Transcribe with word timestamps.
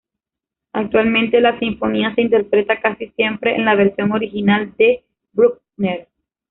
Actualmente, 0.73 1.39
la 1.41 1.59
sinfonía 1.59 2.15
se 2.15 2.23
interpreta 2.23 2.79
casi 2.79 3.09
siempre 3.11 3.55
en 3.55 3.65
la 3.65 3.75
versión 3.75 4.11
original 4.11 4.73
de 4.75 5.03
Bruckner. 5.31 6.07